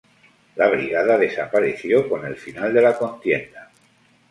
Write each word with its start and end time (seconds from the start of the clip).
La 0.55 0.67
brigada 0.67 1.15
desapareció 1.19 2.09
con 2.09 2.25
el 2.25 2.35
final 2.35 2.73
de 2.73 2.81
la 2.81 2.97
contienda. 2.97 3.69